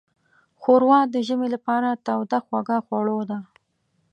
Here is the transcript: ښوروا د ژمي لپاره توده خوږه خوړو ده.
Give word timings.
ښوروا 0.61 0.99
د 1.13 1.15
ژمي 1.27 1.47
لپاره 1.55 2.01
توده 2.05 2.39
خوږه 2.45 2.77
خوړو 2.85 3.19
ده. 3.29 3.39